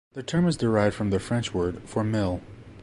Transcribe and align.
The 0.13 0.23
term 0.23 0.47
is 0.47 0.57
derived 0.57 0.95
from 0.95 1.11
the 1.11 1.19
French 1.19 1.53
word 1.53 1.83
for 1.87 2.03
mill. 2.03 2.41